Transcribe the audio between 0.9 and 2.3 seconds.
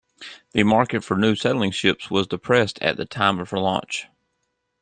for new sailing ships was